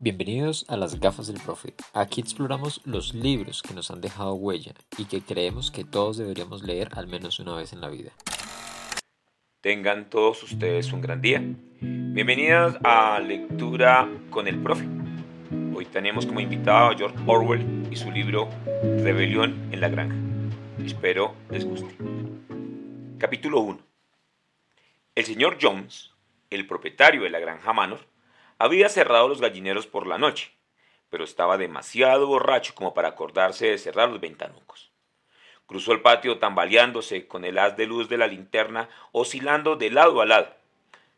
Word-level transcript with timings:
Bienvenidos 0.00 0.64
a 0.66 0.76
las 0.76 0.98
gafas 0.98 1.28
del 1.28 1.38
profe. 1.38 1.74
Aquí 1.94 2.20
exploramos 2.20 2.80
los 2.84 3.14
libros 3.14 3.62
que 3.62 3.74
nos 3.74 3.92
han 3.92 4.00
dejado 4.00 4.34
huella 4.34 4.72
y 4.96 5.04
que 5.04 5.20
creemos 5.20 5.70
que 5.70 5.84
todos 5.84 6.16
deberíamos 6.16 6.64
leer 6.64 6.88
al 6.96 7.06
menos 7.06 7.38
una 7.38 7.54
vez 7.54 7.72
en 7.72 7.80
la 7.80 7.88
vida. 7.90 8.10
Tengan 9.60 10.10
todos 10.10 10.42
ustedes 10.42 10.92
un 10.92 11.00
gran 11.00 11.20
día. 11.20 11.40
Bienvenidos 11.80 12.74
a 12.82 13.20
Lectura 13.20 14.08
con 14.30 14.48
el 14.48 14.60
Profe. 14.60 14.88
Hoy 15.76 15.84
tenemos 15.84 16.26
como 16.26 16.40
invitado 16.40 16.88
a 16.88 16.96
George 16.96 17.16
Orwell 17.24 17.86
y 17.88 17.94
su 17.94 18.10
libro 18.10 18.48
Rebelión 18.82 19.68
en 19.70 19.80
la 19.80 19.88
Granja. 19.88 20.27
Espero 20.88 21.34
les 21.50 21.66
guste. 21.66 21.94
Capítulo 23.18 23.60
1. 23.60 23.78
El 25.16 25.24
señor 25.26 25.58
Jones, 25.60 26.14
el 26.48 26.66
propietario 26.66 27.24
de 27.24 27.28
la 27.28 27.40
granja 27.40 27.74
Manor, 27.74 28.06
había 28.58 28.88
cerrado 28.88 29.28
los 29.28 29.42
gallineros 29.42 29.86
por 29.86 30.06
la 30.06 30.16
noche, 30.16 30.50
pero 31.10 31.24
estaba 31.24 31.58
demasiado 31.58 32.26
borracho 32.26 32.74
como 32.74 32.94
para 32.94 33.08
acordarse 33.08 33.66
de 33.66 33.76
cerrar 33.76 34.08
los 34.08 34.18
ventanucos. 34.18 34.90
Cruzó 35.66 35.92
el 35.92 36.00
patio 36.00 36.38
tambaleándose 36.38 37.28
con 37.28 37.44
el 37.44 37.58
haz 37.58 37.76
de 37.76 37.86
luz 37.86 38.08
de 38.08 38.16
la 38.16 38.26
linterna 38.26 38.88
oscilando 39.12 39.76
de 39.76 39.90
lado 39.90 40.22
a 40.22 40.24
lado. 40.24 40.56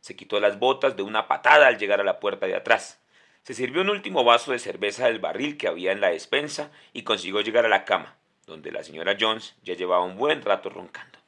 Se 0.01 0.17
quitó 0.17 0.41
las 0.41 0.59
botas 0.59 0.97
de 0.97 1.05
una 1.05 1.29
patada 1.29 1.69
al 1.69 1.79
llegar 1.79 2.01
a 2.01 2.05
la 2.05 2.19
puerta 2.19 2.47
de 2.47 2.57
atrás. 2.57 3.01
Se 3.45 3.55
sirvió 3.55 3.83
un 3.83 3.91
último 3.91 4.25
vaso 4.25 4.51
de 4.51 4.59
cerveza 4.59 5.07
del 5.07 5.21
barril 5.21 5.57
que 5.57 5.69
había 5.69 5.93
en 5.93 6.01
la 6.01 6.11
despensa 6.11 6.73
y 6.93 7.05
consiguió 7.05 7.41
llegar 7.41 7.65
a 7.67 7.69
la 7.69 7.85
cama, 7.85 8.17
donde 8.51 8.73
la 8.73 8.83
señora 8.83 9.17
Jones 9.19 9.57
ya 9.63 9.75
llevaba 9.75 10.05
un 10.05 10.17
buen 10.17 10.43
rato 10.43 10.69
roncando. 10.69 11.19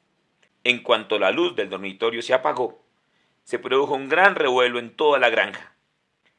En 0.63 0.83
cuanto 0.83 1.17
la 1.17 1.31
luz 1.31 1.55
del 1.55 1.69
dormitorio 1.69 2.21
se 2.21 2.33
apagó, 2.33 2.83
se 3.43 3.59
produjo 3.59 3.95
un 3.95 4.09
gran 4.09 4.35
revuelo 4.35 4.77
en 4.77 4.95
toda 4.95 5.19
la 5.19 5.29
granja. 5.29 5.75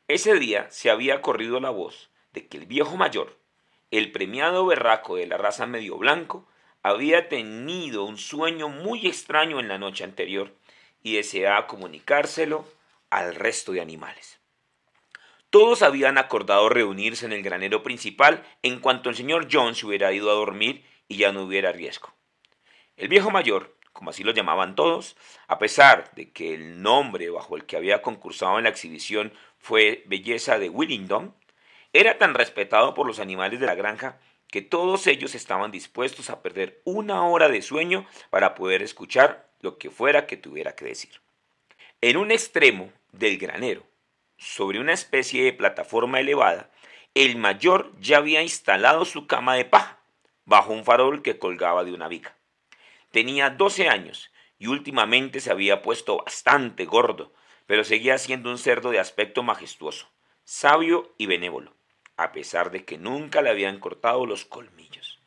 Ese 0.06 0.34
día 0.38 0.70
se 0.70 0.90
había 0.90 1.22
corrido 1.22 1.58
la 1.58 1.70
voz 1.70 2.10
de 2.32 2.46
que 2.46 2.58
el 2.58 2.66
viejo 2.66 2.96
mayor, 2.96 3.36
el 3.90 4.12
premiado 4.12 4.66
berraco 4.66 5.16
de 5.16 5.26
la 5.26 5.36
raza 5.36 5.66
medio 5.66 5.96
blanco, 5.96 6.46
había 6.82 7.28
tenido 7.28 8.04
un 8.04 8.18
sueño 8.18 8.68
muy 8.68 9.06
extraño 9.06 9.60
en 9.60 9.68
la 9.68 9.78
noche 9.78 10.04
anterior 10.04 10.52
y 11.02 11.16
deseaba 11.16 11.66
comunicárselo 11.66 12.66
al 13.08 13.34
resto 13.34 13.72
de 13.72 13.80
animales. 13.80 14.38
Todos 15.54 15.82
habían 15.82 16.18
acordado 16.18 16.68
reunirse 16.68 17.26
en 17.26 17.32
el 17.32 17.44
granero 17.44 17.84
principal 17.84 18.42
en 18.64 18.80
cuanto 18.80 19.08
el 19.08 19.14
señor 19.14 19.46
John 19.48 19.76
se 19.76 19.86
hubiera 19.86 20.12
ido 20.12 20.28
a 20.28 20.34
dormir 20.34 20.84
y 21.06 21.16
ya 21.16 21.30
no 21.30 21.44
hubiera 21.44 21.70
riesgo. 21.70 22.12
El 22.96 23.06
viejo 23.06 23.30
mayor, 23.30 23.76
como 23.92 24.10
así 24.10 24.24
lo 24.24 24.32
llamaban 24.32 24.74
todos, 24.74 25.16
a 25.46 25.60
pesar 25.60 26.10
de 26.16 26.32
que 26.32 26.54
el 26.54 26.82
nombre 26.82 27.30
bajo 27.30 27.54
el 27.54 27.66
que 27.66 27.76
había 27.76 28.02
concursado 28.02 28.58
en 28.58 28.64
la 28.64 28.70
exhibición 28.70 29.32
fue 29.56 30.02
Belleza 30.06 30.58
de 30.58 30.70
Willingdon, 30.70 31.36
era 31.92 32.18
tan 32.18 32.34
respetado 32.34 32.92
por 32.92 33.06
los 33.06 33.20
animales 33.20 33.60
de 33.60 33.66
la 33.66 33.76
granja 33.76 34.18
que 34.48 34.60
todos 34.60 35.06
ellos 35.06 35.36
estaban 35.36 35.70
dispuestos 35.70 36.30
a 36.30 36.42
perder 36.42 36.82
una 36.82 37.28
hora 37.28 37.48
de 37.48 37.62
sueño 37.62 38.08
para 38.28 38.56
poder 38.56 38.82
escuchar 38.82 39.48
lo 39.60 39.78
que 39.78 39.90
fuera 39.90 40.26
que 40.26 40.36
tuviera 40.36 40.74
que 40.74 40.86
decir. 40.86 41.20
En 42.00 42.16
un 42.16 42.32
extremo 42.32 42.90
del 43.12 43.38
granero, 43.38 43.86
sobre 44.44 44.78
una 44.78 44.92
especie 44.92 45.42
de 45.42 45.52
plataforma 45.54 46.20
elevada, 46.20 46.70
el 47.14 47.36
mayor 47.36 47.92
ya 47.98 48.18
había 48.18 48.42
instalado 48.42 49.04
su 49.04 49.26
cama 49.26 49.54
de 49.54 49.64
paja, 49.64 50.00
bajo 50.44 50.72
un 50.72 50.84
farol 50.84 51.22
que 51.22 51.38
colgaba 51.38 51.82
de 51.82 51.92
una 51.92 52.08
viga. 52.08 52.36
Tenía 53.10 53.50
doce 53.50 53.88
años 53.88 54.30
y 54.58 54.66
últimamente 54.66 55.40
se 55.40 55.50
había 55.50 55.80
puesto 55.80 56.18
bastante 56.18 56.84
gordo, 56.84 57.32
pero 57.66 57.84
seguía 57.84 58.18
siendo 58.18 58.50
un 58.50 58.58
cerdo 58.58 58.90
de 58.90 58.98
aspecto 58.98 59.42
majestuoso, 59.42 60.10
sabio 60.44 61.14
y 61.16 61.26
benévolo, 61.26 61.74
a 62.16 62.32
pesar 62.32 62.70
de 62.70 62.84
que 62.84 62.98
nunca 62.98 63.40
le 63.40 63.50
habían 63.50 63.80
cortado 63.80 64.26
los 64.26 64.44
colmillos. 64.44 65.20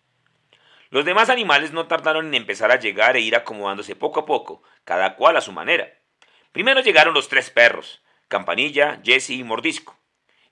Los 0.90 1.06
demás 1.06 1.30
animales 1.30 1.72
no 1.72 1.88
tardaron 1.88 2.28
en 2.28 2.36
empezar 2.36 2.72
a 2.72 2.80
llegar 2.80 3.18
e 3.18 3.22
ir 3.22 3.36
acomodándose 3.36 3.96
poco 3.96 4.20
a 4.22 4.26
poco, 4.26 4.62
cada 4.84 5.16
cual 5.16 5.38
a 5.38 5.42
su 5.42 5.52
manera. 5.52 5.92
Primero 6.52 6.82
llegaron 6.82 7.14
los 7.14 7.28
tres 7.28 7.50
perros, 7.50 8.02
Campanilla, 8.28 9.02
Jesse 9.04 9.32
y 9.32 9.44
Mordisco, 9.44 9.98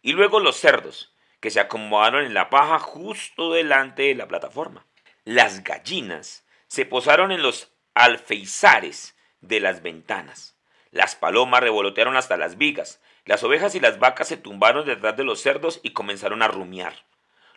y 0.01 0.13
luego 0.13 0.39
los 0.39 0.57
cerdos, 0.57 1.13
que 1.39 1.51
se 1.51 1.59
acomodaron 1.59 2.25
en 2.25 2.33
la 2.33 2.49
paja 2.49 2.79
justo 2.79 3.51
delante 3.51 4.03
de 4.03 4.15
la 4.15 4.27
plataforma. 4.27 4.85
Las 5.25 5.63
gallinas 5.63 6.47
se 6.67 6.85
posaron 6.85 7.31
en 7.31 7.41
los 7.41 7.73
alfeizares 7.93 9.17
de 9.41 9.59
las 9.59 9.81
ventanas. 9.81 10.57
Las 10.91 11.15
palomas 11.15 11.61
revolotearon 11.61 12.15
hasta 12.15 12.37
las 12.37 12.57
vigas, 12.57 13.01
las 13.25 13.43
ovejas 13.43 13.75
y 13.75 13.79
las 13.79 13.99
vacas 13.99 14.27
se 14.27 14.37
tumbaron 14.37 14.85
detrás 14.85 15.17
de 15.17 15.23
los 15.23 15.41
cerdos 15.41 15.79
y 15.83 15.91
comenzaron 15.91 16.41
a 16.41 16.47
rumiar. 16.47 17.05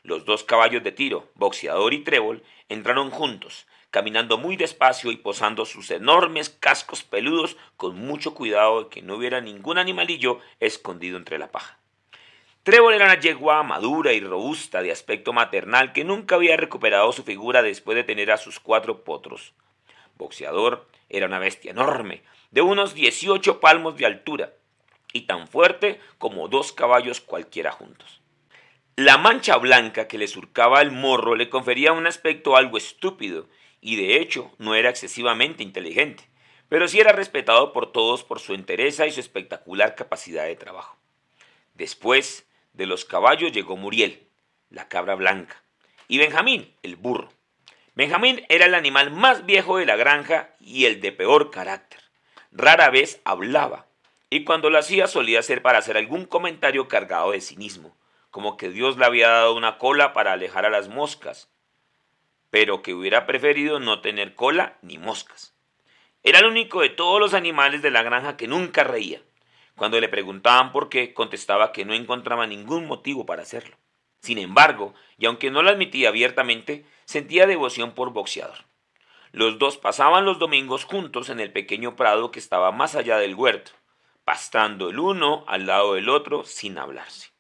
Los 0.02 0.24
dos 0.24 0.44
caballos 0.44 0.82
de 0.82 0.92
tiro, 0.92 1.30
boxeador 1.34 1.92
y 1.92 2.02
trébol, 2.02 2.42
entraron 2.68 3.10
juntos, 3.10 3.66
caminando 3.90 4.38
muy 4.38 4.56
despacio 4.56 5.10
y 5.10 5.16
posando 5.16 5.64
sus 5.64 5.90
enormes 5.90 6.50
cascos 6.50 7.02
peludos 7.02 7.56
con 7.76 7.96
mucho 7.96 8.34
cuidado 8.34 8.84
de 8.84 8.88
que 8.90 9.02
no 9.02 9.16
hubiera 9.16 9.40
ningún 9.40 9.78
animalillo 9.78 10.40
escondido 10.60 11.16
entre 11.16 11.38
la 11.38 11.50
paja. 11.50 11.78
Trébol 12.62 12.94
era 12.94 13.06
una 13.06 13.18
yegua 13.18 13.62
madura 13.62 14.12
y 14.12 14.20
robusta 14.20 14.82
de 14.82 14.92
aspecto 14.92 15.32
maternal 15.32 15.92
que 15.92 16.04
nunca 16.04 16.34
había 16.34 16.56
recuperado 16.56 17.12
su 17.12 17.22
figura 17.22 17.62
después 17.62 17.96
de 17.96 18.04
tener 18.04 18.30
a 18.30 18.36
sus 18.36 18.60
cuatro 18.60 19.04
potros. 19.04 19.54
Boxeador 20.16 20.86
era 21.08 21.26
una 21.26 21.38
bestia 21.38 21.70
enorme, 21.70 22.22
de 22.50 22.60
unos 22.60 22.94
18 22.94 23.60
palmos 23.60 23.96
de 23.96 24.04
altura 24.04 24.52
y 25.12 25.22
tan 25.22 25.48
fuerte 25.48 26.00
como 26.18 26.48
dos 26.48 26.72
caballos 26.72 27.20
cualquiera 27.22 27.72
juntos. 27.72 28.20
La 28.96 29.16
mancha 29.16 29.56
blanca 29.56 30.08
que 30.08 30.18
le 30.18 30.26
surcaba 30.26 30.82
el 30.82 30.90
morro 30.90 31.36
le 31.36 31.48
confería 31.48 31.92
un 31.92 32.06
aspecto 32.06 32.56
algo 32.56 32.76
estúpido 32.76 33.46
y 33.80 33.96
de 33.96 34.20
hecho 34.20 34.50
no 34.58 34.74
era 34.74 34.90
excesivamente 34.90 35.62
inteligente, 35.62 36.28
pero 36.68 36.88
sí 36.88 37.00
era 37.00 37.12
respetado 37.12 37.72
por 37.72 37.92
todos 37.92 38.24
por 38.24 38.40
su 38.40 38.54
entereza 38.54 39.06
y 39.06 39.12
su 39.12 39.20
espectacular 39.20 39.94
capacidad 39.94 40.44
de 40.44 40.56
trabajo. 40.56 40.96
Después 41.74 42.46
de 42.72 42.86
los 42.86 43.04
caballos 43.04 43.52
llegó 43.52 43.76
Muriel, 43.76 44.26
la 44.70 44.88
cabra 44.88 45.14
blanca, 45.14 45.62
y 46.08 46.18
Benjamín, 46.18 46.74
el 46.82 46.96
burro. 46.96 47.30
Benjamín 47.94 48.44
era 48.48 48.66
el 48.66 48.74
animal 48.74 49.10
más 49.10 49.46
viejo 49.46 49.78
de 49.78 49.86
la 49.86 49.96
granja 49.96 50.54
y 50.60 50.84
el 50.84 51.00
de 51.00 51.12
peor 51.12 51.50
carácter. 51.50 52.00
Rara 52.52 52.90
vez 52.90 53.20
hablaba, 53.24 53.86
y 54.30 54.44
cuando 54.44 54.70
lo 54.70 54.78
hacía 54.78 55.06
solía 55.06 55.42
ser 55.42 55.62
para 55.62 55.78
hacer 55.78 55.96
algún 55.96 56.24
comentario 56.24 56.88
cargado 56.88 57.32
de 57.32 57.40
cinismo, 57.40 57.96
como 58.30 58.56
que 58.56 58.68
Dios 58.68 58.98
le 58.98 59.04
había 59.04 59.28
dado 59.28 59.54
una 59.54 59.78
cola 59.78 60.12
para 60.12 60.32
alejar 60.32 60.66
a 60.66 60.70
las 60.70 60.88
moscas, 60.88 61.48
pero 62.50 62.82
que 62.82 62.94
hubiera 62.94 63.26
preferido 63.26 63.80
no 63.80 64.00
tener 64.00 64.34
cola 64.34 64.78
ni 64.82 64.98
moscas. 64.98 65.54
Era 66.22 66.40
el 66.40 66.46
único 66.46 66.80
de 66.80 66.88
todos 66.88 67.20
los 67.20 67.34
animales 67.34 67.82
de 67.82 67.90
la 67.90 68.02
granja 68.02 68.36
que 68.36 68.48
nunca 68.48 68.84
reía. 68.84 69.22
Cuando 69.76 70.00
le 70.00 70.08
preguntaban 70.08 70.72
por 70.72 70.88
qué, 70.88 71.14
contestaba 71.14 71.72
que 71.72 71.84
no 71.84 71.94
encontraba 71.94 72.46
ningún 72.46 72.86
motivo 72.86 73.24
para 73.26 73.42
hacerlo. 73.42 73.76
Sin 74.20 74.38
embargo, 74.38 74.94
y 75.16 75.26
aunque 75.26 75.50
no 75.50 75.62
lo 75.62 75.70
admitía 75.70 76.08
abiertamente, 76.08 76.84
sentía 77.04 77.46
devoción 77.46 77.92
por 77.92 78.12
boxeador. 78.12 78.66
Los 79.30 79.58
dos 79.58 79.76
pasaban 79.76 80.24
los 80.24 80.38
domingos 80.38 80.84
juntos 80.84 81.28
en 81.28 81.38
el 81.38 81.52
pequeño 81.52 81.96
prado 81.96 82.30
que 82.30 82.38
estaba 82.40 82.72
más 82.72 82.94
allá 82.94 83.18
del 83.18 83.34
huerto, 83.34 83.72
pastando 84.24 84.90
el 84.90 84.98
uno 84.98 85.44
al 85.46 85.66
lado 85.66 85.94
del 85.94 86.08
otro 86.08 86.44
sin 86.44 86.78
hablarse. 86.78 87.30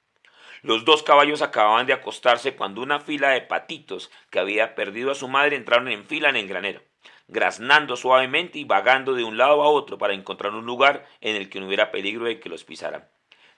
Los 0.62 0.84
dos 0.84 1.02
caballos 1.02 1.42
acababan 1.42 1.86
de 1.86 1.92
acostarse 1.92 2.56
cuando 2.56 2.82
una 2.82 3.00
fila 3.00 3.30
de 3.30 3.42
patitos 3.42 4.10
que 4.30 4.38
había 4.38 4.74
perdido 4.74 5.12
a 5.12 5.14
su 5.14 5.28
madre 5.28 5.56
entraron 5.56 5.88
en 5.88 6.04
fila 6.04 6.28
en 6.28 6.36
el 6.36 6.48
granero, 6.48 6.82
graznando 7.28 7.96
suavemente 7.96 8.58
y 8.58 8.64
vagando 8.64 9.14
de 9.14 9.24
un 9.24 9.36
lado 9.36 9.62
a 9.62 9.68
otro 9.68 9.98
para 9.98 10.14
encontrar 10.14 10.54
un 10.54 10.66
lugar 10.66 11.06
en 11.20 11.36
el 11.36 11.48
que 11.48 11.60
no 11.60 11.66
hubiera 11.66 11.92
peligro 11.92 12.24
de 12.24 12.40
que 12.40 12.48
los 12.48 12.64
pisaran. 12.64 13.08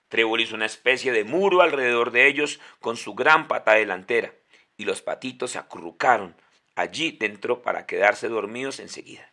Trébol 0.09 0.41
hizo 0.41 0.57
una 0.57 0.67
especie 0.67 1.13
de 1.13 1.25
muro 1.25 1.63
alrededor 1.63 2.11
de 2.11 2.27
ellos 2.27 2.61
con 2.81 2.97
su 2.97 3.15
gran 3.15 3.49
pata 3.49 3.75
delantera, 3.75 4.35
y 4.77 4.85
los 4.85 5.03
patitos 5.03 5.53
se 5.53 5.59
acurrucaron, 5.59 6.35
allí 6.75 7.13
dentro 7.13 7.63
para 7.63 7.87
quedarse 7.87 8.29
dormidos 8.29 8.81
enseguida. 8.81 9.31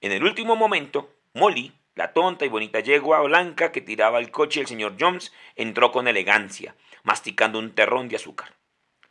En 0.00 0.12
el 0.12 0.22
último 0.22 0.54
momento, 0.54 1.10
Molly, 1.32 1.72
la 1.94 2.12
tonta 2.12 2.44
y 2.44 2.48
bonita 2.48 2.80
yegua 2.80 3.20
blanca 3.20 3.72
que 3.72 3.80
tiraba 3.80 4.18
el 4.18 4.30
coche 4.30 4.60
del 4.60 4.66
señor 4.66 4.96
Jones, 4.98 5.32
entró 5.54 5.92
con 5.92 6.08
elegancia, 6.08 6.74
masticando 7.02 7.58
un 7.58 7.74
terrón 7.74 8.08
de 8.08 8.16
azúcar. 8.16 8.54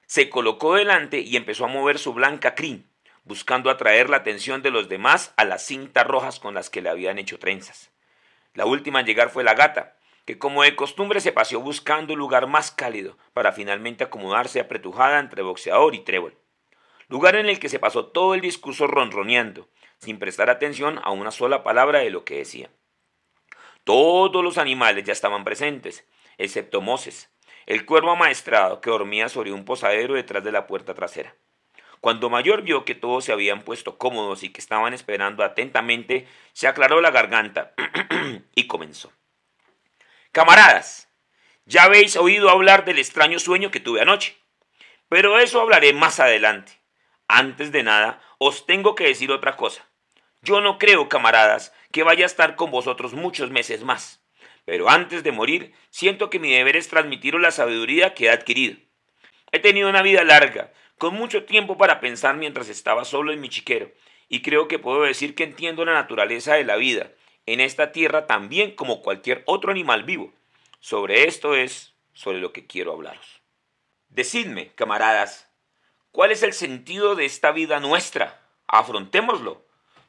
Se 0.06 0.30
colocó 0.30 0.75
delante 0.75 1.19
y 1.19 1.38
empezó 1.38 1.65
a 1.65 1.69
mover 1.69 1.97
su 1.97 2.13
blanca 2.13 2.56
crin, 2.56 2.89
buscando 3.24 3.69
atraer 3.69 4.09
la 4.09 4.18
atención 4.18 4.62
de 4.62 4.71
los 4.71 4.89
demás 4.89 5.33
a 5.38 5.45
las 5.45 5.65
cintas 5.65 6.06
rojas 6.06 6.39
con 6.39 6.53
las 6.53 6.69
que 6.69 6.81
le 6.81 6.89
habían 6.89 7.18
hecho 7.18 7.39
trenzas. 7.39 7.91
La 8.53 8.65
última 8.65 9.00
en 9.00 9.06
llegar 9.06 9.29
fue 9.29 9.44
la 9.44 9.53
gata, 9.53 9.97
que 10.25 10.38
como 10.38 10.63
de 10.63 10.75
costumbre 10.75 11.19
se 11.19 11.31
paseó 11.31 11.59
buscando 11.62 12.13
un 12.13 12.19
lugar 12.19 12.47
más 12.47 12.71
cálido 12.71 13.18
para 13.33 13.51
finalmente 13.51 14.03
acomodarse 14.03 14.59
apretujada 14.59 15.19
entre 15.19 15.41
boxeador 15.41 15.95
y 15.95 16.00
trébol. 16.00 16.38
lugar 17.07 17.36
en 17.36 17.47
el 17.47 17.59
que 17.59 17.69
se 17.69 17.79
pasó 17.79 18.07
todo 18.07 18.33
el 18.33 18.41
discurso 18.41 18.88
ronroneando, 18.88 19.69
sin 20.03 20.19
prestar 20.19 20.50
atención 20.50 21.00
a 21.03 21.11
una 21.11 21.31
sola 21.31 21.63
palabra 21.63 22.00
de 22.00 22.09
lo 22.09 22.25
que 22.25 22.38
decía. 22.38 22.69
Todos 23.83 24.44
los 24.44 24.57
animales 24.57 25.03
ya 25.03 25.13
estaban 25.13 25.44
presentes, 25.44 26.05
excepto 26.38 26.81
Moses, 26.81 27.31
el 27.65 27.85
cuervo 27.85 28.11
amaestrado 28.11 28.81
que 28.81 28.89
dormía 28.89 29.29
sobre 29.29 29.51
un 29.51 29.65
posadero 29.65 30.13
detrás 30.13 30.44
de 30.44 30.51
la 30.51 30.67
puerta 30.67 30.94
trasera. 30.94 31.35
Cuando 32.01 32.29
Mayor 32.29 32.63
vio 32.63 32.83
que 32.83 32.95
todos 32.95 33.23
se 33.23 33.31
habían 33.31 33.63
puesto 33.63 33.97
cómodos 33.97 34.44
y 34.44 34.50
que 34.50 34.59
estaban 34.59 34.94
esperando 34.94 35.44
atentamente, 35.44 36.27
se 36.51 36.67
aclaró 36.67 37.00
la 37.00 37.11
garganta 37.11 37.73
y 38.55 38.67
comenzó. 38.67 39.11
Camaradas, 40.33 41.09
ya 41.65 41.83
habéis 41.83 42.17
oído 42.17 42.50
hablar 42.50 42.83
del 42.83 43.00
extraño 43.00 43.39
sueño 43.39 43.71
que 43.71 43.79
tuve 43.79 44.01
anoche, 44.01 44.38
pero 45.07 45.39
eso 45.39 45.61
hablaré 45.61 45.94
más 45.94 46.19
adelante. 46.19 46.73
Antes 47.27 47.71
de 47.71 47.83
nada, 47.83 48.21
os 48.38 48.65
tengo 48.65 48.95
que 48.95 49.05
decir 49.05 49.31
otra 49.31 49.55
cosa. 49.55 49.88
Yo 50.44 50.60
no 50.60 50.78
creo, 50.78 51.07
camaradas, 51.07 51.74
que 51.94 52.04
vaya 52.04 52.25
a 52.25 52.28
estar 52.28 52.57
con 52.57 52.69
vosotros 52.69 53.13
muchos 53.13 53.50
meses 53.50 53.84
más. 53.84 54.22
Pero 54.66 54.90
antes 54.90 55.24
de 55.24 55.31
morir, 55.31 55.74
siento 55.90 56.30
que 56.30 56.38
mi 56.38 56.51
deber 56.51 56.75
es 56.75 56.90
transmitiros 56.90 57.42
la 57.42 57.51
sabiduría 57.51 58.13
que 58.13 58.25
he 58.25 58.30
adquirido. 58.30 58.78
He 59.54 59.60
tenido 59.60 59.90
una 59.90 60.01
vida 60.01 60.25
larga, 60.25 60.74
con 60.98 61.13
mucho 61.13 61.45
tiempo 61.45 61.78
para 61.78 62.01
pensar 62.01 62.36
mientras 62.36 62.68
estaba 62.68 63.06
solo 63.06 63.31
en 63.31 63.40
mi 63.40 63.48
chiquero, 63.48 63.90
y 64.28 64.42
creo 64.42 64.68
que 64.68 64.80
puedo 64.80 65.04
decir 65.04 65.34
que 65.34 65.45
entiendo 65.45 65.86
la 65.86 65.94
naturaleza 65.94 66.56
de 66.56 66.66
la 66.66 66.75
vida, 66.75 67.12
en 67.46 67.62
esta 67.62 67.94
tierra 67.94 68.28
también 68.28 68.75
como 68.75 69.01
cualquier 69.01 69.44
otro 69.46 69.72
animal 69.72 70.04
vivo. 70.04 70.34
Sobre 70.81 71.25
esto 71.25 71.56
es 71.56 71.94
sobre 72.12 72.39
lo 72.39 72.51
que 72.51 72.68
quiero 72.68 72.92
hablaros. 72.92 73.42
Decidme, 74.10 74.74
camaradas, 74.75 75.50
¿cuál 76.12 76.34
es 76.34 76.44
el 76.44 76.51
sentido 76.51 77.16
de 77.16 77.24
esta 77.24 77.54
vida 77.54 77.80
nuestra? 77.80 78.42
Afrontémoslo. 78.68 79.63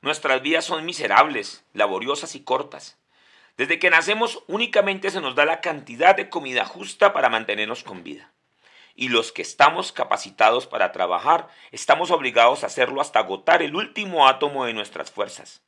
Nuestras 0.04 0.42
vidas 0.42 0.66
son 0.66 0.84
miserables, 0.84 1.64
laboriosas 1.72 2.34
y 2.34 2.40
cortas. 2.44 2.98
Desde 3.56 3.78
que 3.78 3.88
nacemos 3.88 4.44
únicamente 4.48 5.10
se 5.10 5.22
nos 5.22 5.34
da 5.34 5.46
la 5.46 5.62
cantidad 5.62 6.14
de 6.14 6.28
comida 6.28 6.66
justa 6.66 7.14
para 7.14 7.30
mantenernos 7.30 7.84
con 7.84 8.04
vida. 8.04 8.30
Y 8.94 9.08
los 9.08 9.32
que 9.32 9.40
estamos 9.40 9.92
capacitados 9.92 10.66
para 10.66 10.92
trabajar, 10.92 11.48
estamos 11.72 12.10
obligados 12.10 12.62
a 12.62 12.66
hacerlo 12.66 13.00
hasta 13.00 13.20
agotar 13.20 13.62
el 13.62 13.74
último 13.74 14.28
átomo 14.28 14.66
de 14.66 14.74
nuestras 14.74 15.10
fuerzas. 15.10 15.62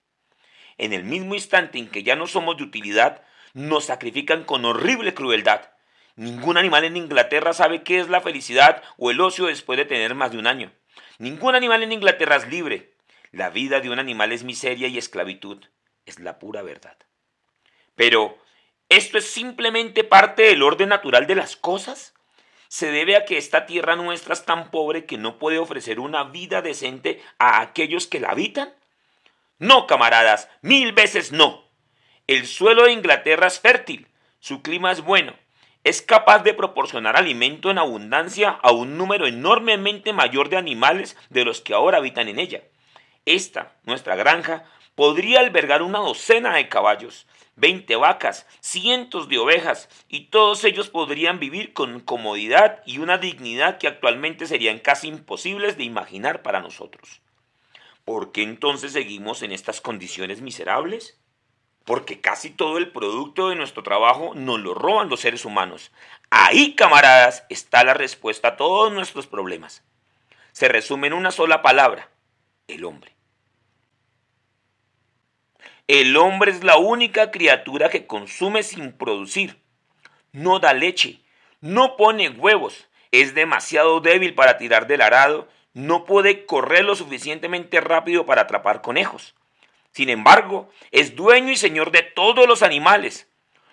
En 0.77 0.93
el 0.93 1.05
mismo 1.05 1.35
instante 1.35 1.79
en 1.79 1.89
que 1.89 2.03
ya 2.03 2.15
no 2.15 2.27
somos 2.27 2.59
de 2.59 2.65
utilidad, 2.65 3.23
nos 3.55 3.87
sacrifican 3.87 4.45
con 4.45 4.67
horrible 4.67 5.15
crueldad. 5.15 5.71
Ningún 6.15 6.59
animal 6.59 6.85
en 6.85 6.99
Inglaterra 6.99 7.55
sabe 7.55 7.83
qué 7.83 8.01
es 8.01 8.11
la 8.11 8.21
felicidad 8.21 8.83
o 8.99 9.11
el 9.11 9.19
ocio 9.19 9.47
después 9.47 9.79
de 9.79 9.87
tener 9.87 10.15
más 10.15 10.31
de 10.31 10.37
un 10.37 10.47
año. 10.47 10.73
Ningún 11.17 11.55
animal 11.55 11.83
en 11.83 11.93
Inglaterra 11.93 12.37
es 12.37 12.47
libre. 12.49 12.96
La 13.37 13.51
vida 13.51 13.81
de 13.81 13.91
un 13.91 13.99
animal 13.99 14.33
es 14.33 14.45
miseria 14.45 14.89
y 14.89 14.97
esclavitud. 14.97 15.63
Es 16.07 16.21
la 16.21 16.39
pura 16.39 16.63
verdad. 16.63 16.97
Pero, 17.95 18.39
¿esto 18.89 19.19
es 19.19 19.31
simplemente 19.31 20.05
parte 20.05 20.45
del 20.45 20.63
orden 20.63 20.89
natural 20.89 21.27
de 21.27 21.35
las 21.35 21.55
cosas? 21.55 22.15
¿Se 22.69 22.91
debe 22.91 23.15
a 23.15 23.27
que 23.27 23.37
esta 23.37 23.67
tierra 23.67 23.95
nuestra 23.95 24.33
es 24.33 24.47
tan 24.47 24.71
pobre 24.71 25.05
que 25.05 25.19
no 25.19 25.39
puede 25.39 25.59
ofrecer 25.59 26.01
una 26.01 26.25
vida 26.25 26.63
decente 26.63 27.23
a 27.39 27.61
aquellos 27.61 28.07
que 28.07 28.21
la 28.21 28.31
habitan? 28.31 28.75
No, 29.59 29.87
camaradas, 29.87 30.49
mil 30.63 30.93
veces 30.93 31.31
no. 31.31 31.69
El 32.27 32.47
suelo 32.47 32.85
de 32.85 32.93
Inglaterra 32.93 33.49
es 33.49 33.61
fértil, 33.61 34.09
su 34.41 34.63
clima 34.63 34.93
es 34.93 35.03
bueno, 35.03 35.35
es 35.85 36.01
capaz 36.01 36.39
de 36.39 36.55
proporcionar 36.55 37.19
alimento 37.19 37.71
en 37.71 37.77
abundancia 37.77 38.49
a 38.63 38.73
un 38.73 38.97
número 38.97 39.27
enormemente 39.27 40.15
mayor 40.15 40.49
de 40.49 40.57
animales 40.57 41.19
de 41.29 41.45
los 41.45 41.61
que 41.61 41.75
ahora 41.75 41.99
habitan 41.99 42.29
en 42.29 42.39
ella. 42.39 42.63
Esta, 43.27 43.77
nuestra 43.85 44.15
granja, 44.15 44.65
podría 44.95 45.41
albergar 45.41 45.83
una 45.83 45.99
docena 45.99 46.55
de 46.55 46.69
caballos, 46.69 47.27
veinte 47.57 47.97
vacas, 47.97 48.47
cientos 48.61 49.29
de 49.29 49.39
ovejas, 49.39 49.89
y 50.09 50.27
todos 50.27 50.63
ellos 50.63 50.89
podrían 50.91 51.41
vivir 51.41 51.73
con 51.73 52.01
comodidad 52.01 52.83
y 52.87 52.99
una 52.99 53.19
dignidad 53.19 53.79
que 53.79 53.89
actualmente 53.89 54.47
serían 54.47 54.79
casi 54.79 55.09
imposibles 55.09 55.77
de 55.77 55.85
imaginar 55.85 56.43
para 56.43 56.61
nosotros. 56.61 57.21
¿Por 58.05 58.31
qué 58.31 58.43
entonces 58.43 58.93
seguimos 58.93 59.43
en 59.43 59.51
estas 59.51 59.81
condiciones 59.81 60.41
miserables? 60.41 61.19
Porque 61.85 62.21
casi 62.21 62.51
todo 62.51 62.79
el 62.79 62.93
producto 62.93 63.49
de 63.49 63.57
nuestro 63.57 63.83
trabajo 63.83 64.35
nos 64.37 64.61
lo 64.61 64.75
roban 64.75 65.09
los 65.09 65.21
seres 65.21 65.45
humanos. 65.45 65.91
Ahí, 66.31 66.77
camaradas, 66.77 67.45
está 67.49 67.83
la 67.83 67.95
respuesta 67.95 68.49
a 68.49 68.57
todos 68.57 68.93
nuestros 68.93 69.27
problemas. 69.27 69.83
Se 70.53 70.69
resume 70.69 71.09
en 71.09 71.15
una 71.15 71.33
sola 71.33 71.63
palabra, 71.63 72.11
el 72.69 72.85
hombre. 72.85 73.16
El 75.89 76.17
hombre 76.17 76.51
es 76.51 76.65
la 76.65 76.79
única 76.79 77.31
criatura 77.31 77.91
que 77.91 78.09
consume 78.09 78.65
sin 78.65 78.91
producir. 78.93 79.63
No 80.33 80.59
da 80.59 80.73
leche, 80.73 81.21
no 81.61 81.97
pone 81.97 82.29
huevos, 82.29 82.89
es 83.13 83.35
demasiado 83.35 84.01
débil 84.01 84.35
para 84.35 84.59
tirar 84.59 84.89
del 84.89 85.01
arado, 85.01 85.49
no 85.75 86.05
puede 86.05 86.45
correr 86.45 86.85
lo 86.85 86.97
suficientemente 86.97 87.81
rápido 87.81 88.27
para 88.27 88.43
atrapar 88.43 88.83
conejos. 88.83 89.37
Sin 89.93 90.09
embargo, 90.09 90.69
es 90.91 91.15
dueño 91.15 91.53
y 91.53 91.57
señor 91.57 91.93
de 91.93 92.03
todos 92.03 92.49
los 92.49 92.65
animales. 92.65 93.29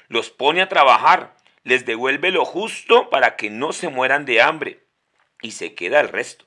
Los 0.08 0.30
pone 0.30 0.62
a 0.62 0.70
trabajar, 0.70 1.36
les 1.64 1.84
devuelve 1.84 2.30
lo 2.30 2.46
justo 2.46 3.10
para 3.10 3.36
que 3.36 3.50
no 3.50 3.74
se 3.74 3.90
mueran 3.90 4.26
de 4.26 4.40
hambre 4.40 4.84
y 5.42 5.52
se 5.52 5.74
queda 5.74 6.00
el 6.00 6.10
resto. 6.10 6.46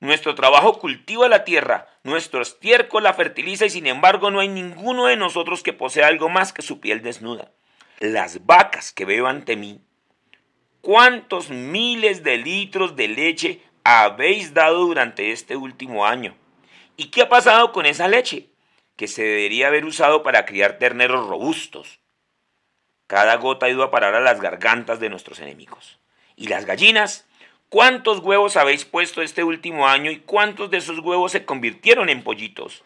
Nuestro 0.00 0.36
trabajo 0.36 0.78
cultiva 0.78 1.28
la 1.28 1.42
tierra, 1.42 1.88
nuestro 2.04 2.40
estiércol 2.40 3.02
la 3.02 3.14
fertiliza 3.14 3.66
y 3.66 3.70
sin 3.70 3.86
embargo 3.88 4.30
no 4.30 4.38
hay 4.38 4.48
ninguno 4.48 5.06
de 5.06 5.16
nosotros 5.16 5.64
que 5.64 5.72
posea 5.72 6.06
algo 6.06 6.28
más 6.28 6.52
que 6.52 6.62
su 6.62 6.78
piel 6.78 7.02
desnuda. 7.02 7.50
Las 7.98 8.46
vacas 8.46 8.92
que 8.92 9.04
veo 9.04 9.26
ante 9.26 9.56
mí, 9.56 9.80
¿cuántos 10.82 11.50
miles 11.50 12.22
de 12.22 12.36
litros 12.36 12.94
de 12.94 13.08
leche 13.08 13.60
habéis 13.82 14.54
dado 14.54 14.86
durante 14.86 15.32
este 15.32 15.56
último 15.56 16.06
año? 16.06 16.36
¿Y 16.96 17.06
qué 17.06 17.22
ha 17.22 17.28
pasado 17.28 17.72
con 17.72 17.84
esa 17.84 18.06
leche? 18.06 18.50
Que 18.96 19.08
se 19.08 19.22
debería 19.22 19.66
haber 19.66 19.84
usado 19.84 20.22
para 20.22 20.46
criar 20.46 20.78
terneros 20.78 21.26
robustos. 21.26 21.98
Cada 23.08 23.36
gota 23.36 23.66
ha 23.66 23.70
ido 23.70 23.82
a 23.82 23.90
parar 23.90 24.14
a 24.14 24.20
las 24.20 24.40
gargantas 24.40 25.00
de 25.00 25.08
nuestros 25.08 25.40
enemigos. 25.40 25.98
¿Y 26.36 26.46
las 26.46 26.66
gallinas? 26.66 27.27
¿Cuántos 27.70 28.20
huevos 28.20 28.56
habéis 28.56 28.86
puesto 28.86 29.20
este 29.20 29.44
último 29.44 29.86
año 29.86 30.10
y 30.10 30.20
cuántos 30.20 30.70
de 30.70 30.78
esos 30.78 31.00
huevos 31.00 31.32
se 31.32 31.44
convirtieron 31.44 32.08
en 32.08 32.22
pollitos? 32.22 32.82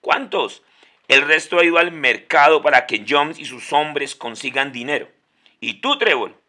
¿Cuántos? 0.00 0.62
El 1.08 1.20
resto 1.20 1.58
ha 1.58 1.64
ido 1.64 1.76
al 1.76 1.92
mercado 1.92 2.62
para 2.62 2.86
que 2.86 3.04
Jones 3.06 3.38
y 3.38 3.44
sus 3.44 3.70
hombres 3.74 4.14
consigan 4.14 4.72
dinero. 4.72 5.08
¿Y 5.60 5.82
tú, 5.82 5.98
Trevor? 5.98 6.40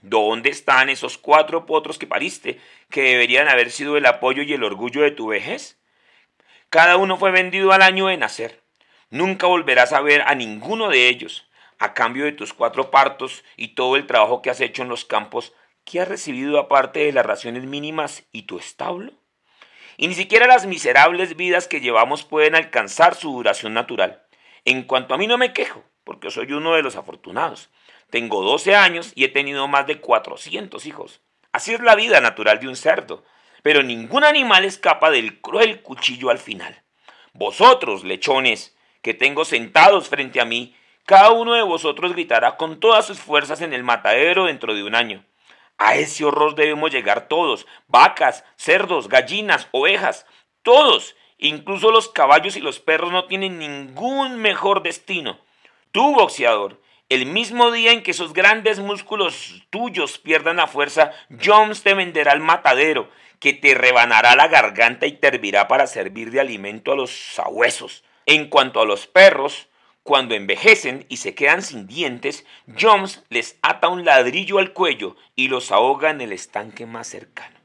¿Dónde 0.00 0.50
están 0.50 0.90
esos 0.90 1.18
cuatro 1.18 1.66
potros 1.66 1.98
que 1.98 2.06
pariste, 2.06 2.60
que 2.88 3.02
deberían 3.02 3.48
haber 3.48 3.72
sido 3.72 3.96
el 3.96 4.06
apoyo 4.06 4.44
y 4.44 4.52
el 4.52 4.62
orgullo 4.62 5.02
de 5.02 5.10
tu 5.10 5.26
vejez? 5.26 5.76
Cada 6.70 6.98
uno 6.98 7.16
fue 7.16 7.32
vendido 7.32 7.72
al 7.72 7.82
año 7.82 8.06
de 8.06 8.16
nacer. 8.16 8.62
Nunca 9.10 9.48
volverás 9.48 9.92
a 9.92 10.00
ver 10.00 10.22
a 10.22 10.36
ninguno 10.36 10.88
de 10.88 11.08
ellos, 11.08 11.48
a 11.80 11.94
cambio 11.94 12.26
de 12.26 12.32
tus 12.32 12.52
cuatro 12.52 12.92
partos 12.92 13.42
y 13.56 13.74
todo 13.74 13.96
el 13.96 14.06
trabajo 14.06 14.40
que 14.40 14.50
has 14.50 14.60
hecho 14.60 14.82
en 14.82 14.88
los 14.88 15.04
campos 15.04 15.52
¿Qué 15.90 16.02
has 16.02 16.08
recibido 16.08 16.58
aparte 16.58 17.00
de 17.00 17.12
las 17.14 17.24
raciones 17.24 17.64
mínimas 17.64 18.24
y 18.30 18.42
tu 18.42 18.58
establo? 18.58 19.14
Y 19.96 20.08
ni 20.08 20.14
siquiera 20.14 20.46
las 20.46 20.66
miserables 20.66 21.34
vidas 21.34 21.66
que 21.66 21.80
llevamos 21.80 22.24
pueden 22.24 22.54
alcanzar 22.54 23.14
su 23.14 23.32
duración 23.32 23.72
natural. 23.72 24.22
En 24.66 24.82
cuanto 24.82 25.14
a 25.14 25.16
mí 25.16 25.26
no 25.26 25.38
me 25.38 25.54
quejo, 25.54 25.82
porque 26.04 26.30
soy 26.30 26.52
uno 26.52 26.74
de 26.74 26.82
los 26.82 26.96
afortunados. 26.96 27.70
Tengo 28.10 28.42
12 28.42 28.76
años 28.76 29.12
y 29.14 29.24
he 29.24 29.28
tenido 29.28 29.66
más 29.66 29.86
de 29.86 29.98
400 29.98 30.84
hijos. 30.84 31.22
Así 31.52 31.72
es 31.72 31.80
la 31.80 31.94
vida 31.94 32.20
natural 32.20 32.60
de 32.60 32.68
un 32.68 32.76
cerdo. 32.76 33.24
Pero 33.62 33.82
ningún 33.82 34.24
animal 34.24 34.66
escapa 34.66 35.10
del 35.10 35.40
cruel 35.40 35.80
cuchillo 35.80 36.28
al 36.28 36.38
final. 36.38 36.82
Vosotros, 37.32 38.04
lechones, 38.04 38.76
que 39.00 39.14
tengo 39.14 39.46
sentados 39.46 40.10
frente 40.10 40.38
a 40.38 40.44
mí, 40.44 40.76
cada 41.06 41.30
uno 41.30 41.54
de 41.54 41.62
vosotros 41.62 42.12
gritará 42.12 42.58
con 42.58 42.78
todas 42.78 43.06
sus 43.06 43.18
fuerzas 43.18 43.62
en 43.62 43.72
el 43.72 43.84
matadero 43.84 44.44
dentro 44.44 44.74
de 44.74 44.82
un 44.82 44.94
año. 44.94 45.24
A 45.78 45.94
ese 45.94 46.24
horror 46.24 46.56
debemos 46.56 46.90
llegar 46.90 47.28
todos, 47.28 47.66
vacas, 47.86 48.44
cerdos, 48.56 49.08
gallinas, 49.08 49.68
ovejas, 49.70 50.26
todos, 50.62 51.14
incluso 51.38 51.92
los 51.92 52.08
caballos 52.08 52.56
y 52.56 52.60
los 52.60 52.80
perros 52.80 53.12
no 53.12 53.26
tienen 53.26 53.58
ningún 53.58 54.36
mejor 54.38 54.82
destino. 54.82 55.38
Tú, 55.92 56.14
boxeador, 56.14 56.80
el 57.08 57.24
mismo 57.24 57.70
día 57.70 57.92
en 57.92 58.02
que 58.02 58.10
esos 58.10 58.34
grandes 58.34 58.80
músculos 58.80 59.62
tuyos 59.70 60.18
pierdan 60.18 60.56
la 60.56 60.66
fuerza, 60.66 61.12
Jones 61.42 61.82
te 61.82 61.94
venderá 61.94 62.32
al 62.32 62.40
matadero, 62.40 63.08
que 63.38 63.54
te 63.54 63.74
rebanará 63.74 64.36
la 64.36 64.48
garganta 64.48 65.06
y 65.06 65.12
te 65.12 65.30
servirá 65.30 65.68
para 65.68 65.86
servir 65.86 66.30
de 66.32 66.40
alimento 66.40 66.92
a 66.92 66.96
los 66.96 67.10
sabuesos. 67.10 68.04
En 68.26 68.50
cuanto 68.50 68.80
a 68.80 68.84
los 68.84 69.06
perros, 69.06 69.68
cuando 70.08 70.34
envejecen 70.34 71.04
y 71.10 71.18
se 71.18 71.34
quedan 71.34 71.60
sin 71.60 71.86
dientes, 71.86 72.46
Jones 72.80 73.22
les 73.28 73.58
ata 73.60 73.88
un 73.88 74.06
ladrillo 74.06 74.58
al 74.58 74.72
cuello 74.72 75.16
y 75.36 75.48
los 75.48 75.70
ahoga 75.70 76.08
en 76.08 76.22
el 76.22 76.32
estanque 76.32 76.86
más 76.86 77.08
cercano. 77.08 77.60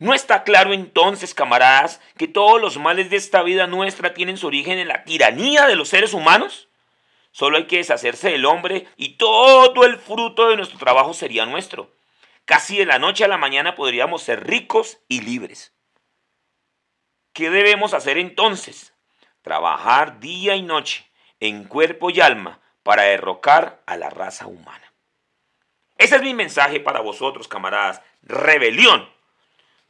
¿No 0.00 0.12
está 0.12 0.42
claro 0.42 0.72
entonces, 0.72 1.34
camaradas, 1.34 2.00
que 2.18 2.26
todos 2.26 2.60
los 2.60 2.78
males 2.78 3.10
de 3.10 3.16
esta 3.16 3.44
vida 3.44 3.68
nuestra 3.68 4.12
tienen 4.12 4.38
su 4.38 4.48
origen 4.48 4.80
en 4.80 4.88
la 4.88 5.04
tiranía 5.04 5.66
de 5.66 5.76
los 5.76 5.88
seres 5.88 6.14
humanos? 6.14 6.68
Solo 7.30 7.58
hay 7.58 7.68
que 7.68 7.76
deshacerse 7.76 8.30
del 8.30 8.44
hombre 8.44 8.88
y 8.96 9.10
todo 9.10 9.84
el 9.84 9.98
fruto 9.98 10.48
de 10.48 10.56
nuestro 10.56 10.80
trabajo 10.80 11.14
sería 11.14 11.46
nuestro. 11.46 11.92
Casi 12.44 12.76
de 12.76 12.86
la 12.86 12.98
noche 12.98 13.22
a 13.22 13.28
la 13.28 13.38
mañana 13.38 13.76
podríamos 13.76 14.20
ser 14.20 14.44
ricos 14.48 14.98
y 15.06 15.20
libres. 15.20 15.72
¿Qué 17.32 17.50
debemos 17.50 17.94
hacer 17.94 18.18
entonces? 18.18 18.94
Trabajar 19.42 20.18
día 20.18 20.56
y 20.56 20.62
noche, 20.62 21.05
en 21.40 21.64
cuerpo 21.64 22.10
y 22.10 22.20
alma, 22.20 22.60
para 22.82 23.02
derrocar 23.02 23.82
a 23.86 23.96
la 23.96 24.10
raza 24.10 24.46
humana. 24.46 24.92
Ese 25.98 26.16
es 26.16 26.22
mi 26.22 26.34
mensaje 26.34 26.78
para 26.78 27.00
vosotros, 27.00 27.48
camaradas. 27.48 28.02
Rebelión. 28.22 29.08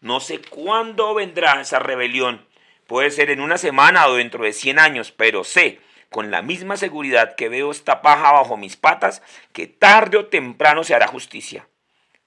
No 0.00 0.20
sé 0.20 0.40
cuándo 0.40 1.14
vendrá 1.14 1.60
esa 1.60 1.78
rebelión. 1.78 2.46
Puede 2.86 3.10
ser 3.10 3.30
en 3.30 3.40
una 3.40 3.58
semana 3.58 4.06
o 4.06 4.14
dentro 4.14 4.44
de 4.44 4.52
100 4.52 4.78
años, 4.78 5.12
pero 5.12 5.44
sé 5.44 5.80
con 6.10 6.30
la 6.30 6.42
misma 6.42 6.76
seguridad 6.76 7.34
que 7.34 7.48
veo 7.48 7.70
esta 7.70 8.00
paja 8.00 8.32
bajo 8.32 8.56
mis 8.56 8.76
patas 8.76 9.22
que 9.52 9.66
tarde 9.66 10.18
o 10.18 10.26
temprano 10.26 10.84
se 10.84 10.94
hará 10.94 11.08
justicia. 11.08 11.68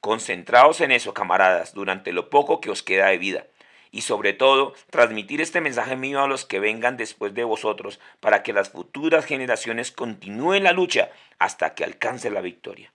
Concentraos 0.01 0.81
en 0.81 0.91
eso, 0.91 1.13
camaradas, 1.13 1.73
durante 1.73 2.11
lo 2.11 2.29
poco 2.29 2.61
que 2.61 2.69
os 2.69 2.83
queda 2.83 3.07
de 3.07 3.17
vida. 3.17 3.47
Y 3.91 4.01
sobre 4.01 4.33
todo, 4.33 4.73
transmitir 4.89 5.41
este 5.41 5.61
mensaje 5.61 5.95
mío 5.95 6.21
a 6.21 6.27
los 6.27 6.45
que 6.45 6.59
vengan 6.59 6.97
después 6.97 7.33
de 7.33 7.43
vosotros, 7.43 7.99
para 8.19 8.43
que 8.43 8.53
las 8.53 8.69
futuras 8.69 9.25
generaciones 9.25 9.91
continúen 9.91 10.63
la 10.63 10.71
lucha 10.71 11.09
hasta 11.39 11.73
que 11.73 11.83
alcance 11.83 12.29
la 12.29 12.41
victoria. 12.41 12.91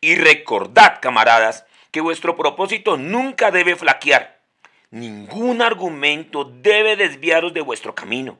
Y 0.00 0.16
recordad, 0.16 0.98
camaradas, 1.00 1.64
que 1.90 2.00
vuestro 2.00 2.36
propósito 2.36 2.96
nunca 2.96 3.50
debe 3.50 3.76
flaquear. 3.76 4.40
Ningún 4.90 5.62
argumento 5.62 6.44
debe 6.44 6.96
desviaros 6.96 7.54
de 7.54 7.60
vuestro 7.60 7.94
camino. 7.94 8.38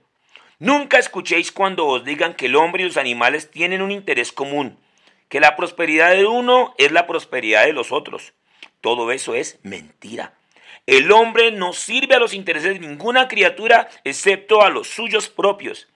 Nunca 0.58 0.98
escuchéis 0.98 1.52
cuando 1.52 1.86
os 1.86 2.04
digan 2.04 2.34
que 2.34 2.46
el 2.46 2.56
hombre 2.56 2.82
y 2.82 2.86
los 2.86 2.96
animales 2.96 3.50
tienen 3.50 3.82
un 3.82 3.90
interés 3.90 4.32
común 4.32 4.78
que 5.32 5.40
la 5.40 5.56
prosperidad 5.56 6.10
de 6.10 6.26
uno 6.26 6.74
es 6.76 6.92
la 6.92 7.06
prosperidad 7.06 7.64
de 7.64 7.72
los 7.72 7.90
otros. 7.90 8.34
Todo 8.82 9.10
eso 9.12 9.34
es 9.34 9.58
mentira. 9.62 10.34
El 10.86 11.12
hombre 11.12 11.52
no 11.52 11.72
sirve 11.72 12.16
a 12.16 12.18
los 12.18 12.34
intereses 12.34 12.74
de 12.74 12.80
ninguna 12.80 13.28
criatura 13.28 13.88
excepto 14.02 14.62
a 14.62 14.70
los 14.70 14.88
suyos 14.88 15.28
propios. 15.28 15.88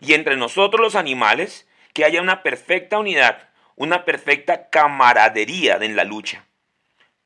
Y 0.00 0.14
entre 0.14 0.36
nosotros 0.36 0.80
los 0.80 0.94
animales, 0.94 1.66
que 1.92 2.04
haya 2.04 2.22
una 2.22 2.44
perfecta 2.44 2.98
unidad, 2.98 3.48
una 3.74 4.04
perfecta 4.04 4.68
camaradería 4.70 5.78
en 5.80 5.96
la 5.96 6.04
lucha. 6.04 6.46